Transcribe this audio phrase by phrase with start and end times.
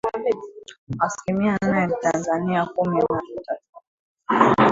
[1.05, 3.21] asilimi nane nchini Tanzania, kumi na
[4.27, 4.55] tatun